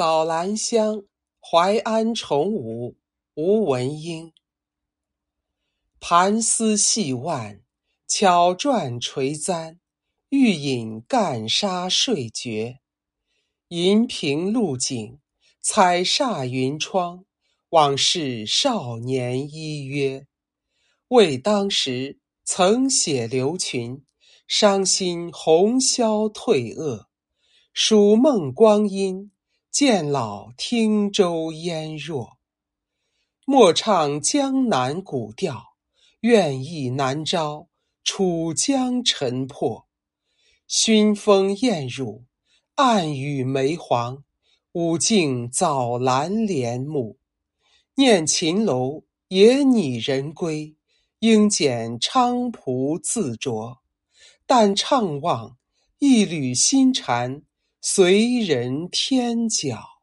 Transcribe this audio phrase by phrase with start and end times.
[0.00, 1.02] 早兰香，
[1.42, 2.96] 淮安重舞，
[3.34, 4.32] 吴文英。
[6.00, 7.60] 盘丝细腕，
[8.08, 9.78] 巧转垂簪，
[10.30, 12.78] 欲饮干沙睡觉。
[13.68, 15.18] 银屏露井，
[15.60, 17.26] 彩煞云窗，
[17.68, 20.26] 往事少年依约。
[21.08, 24.02] 为当时曾写留群，
[24.48, 27.10] 伤心红消退恶。
[27.74, 29.30] 数梦光阴。
[29.70, 32.38] 渐老汀洲烟弱，
[33.46, 35.76] 莫唱江南古调，
[36.22, 37.68] 愿意南招
[38.02, 39.86] 楚江沉泊。
[40.66, 42.24] 熏风艳乳，
[42.74, 44.24] 暗雨梅黄，
[44.72, 47.20] 舞镜早兰帘幕。
[47.94, 50.74] 念秦楼也拟人归，
[51.20, 53.76] 应剪菖蒲自酌。
[54.46, 55.56] 但怅望
[56.00, 57.44] 一缕新蝉。
[57.82, 59.99] 随人天脚。